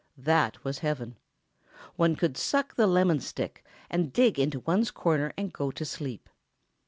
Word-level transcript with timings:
That 0.17 0.63
was 0.63 0.79
heaven. 0.79 1.19
One 1.95 2.15
could 2.15 2.35
suck 2.35 2.73
the 2.73 2.87
lemon 2.87 3.19
stick 3.19 3.63
and 3.87 4.11
dig 4.11 4.39
into 4.39 4.61
one's 4.61 4.89
corner 4.89 5.31
and 5.37 5.53
go 5.53 5.69
to 5.69 5.85
sleep. 5.85 6.27